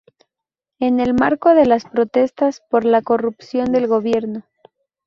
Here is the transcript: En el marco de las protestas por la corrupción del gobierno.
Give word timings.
En 0.79 0.99
el 0.99 1.13
marco 1.13 1.53
de 1.53 1.67
las 1.67 1.83
protestas 1.85 2.63
por 2.71 2.85
la 2.85 3.03
corrupción 3.03 3.71
del 3.71 3.85
gobierno. 3.85 4.45